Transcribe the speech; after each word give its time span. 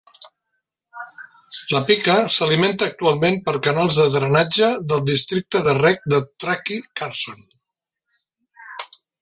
La 1.73 1.81
pica 1.91 2.15
s'alimenta 2.35 2.87
actualment 2.93 3.37
per 3.49 3.55
canals 3.69 3.99
de 3.99 4.07
drenatge 4.15 4.71
del 4.93 5.05
Districte 5.13 5.63
de 5.69 5.77
Reg 5.83 6.11
de 6.15 6.23
Truckee-Carson. 6.45 7.47